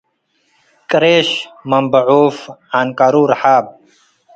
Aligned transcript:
ቅሬሽ 0.89 1.29
መምበ 1.69 1.93
ዖፍ- 2.09 2.37
ዐንቀሩ 2.77 3.15
ረሓብ 3.31 3.65